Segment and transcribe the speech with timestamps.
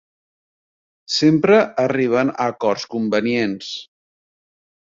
[1.15, 3.73] Sempre arriben a acords convenients.